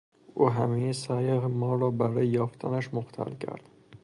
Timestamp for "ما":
1.39-1.75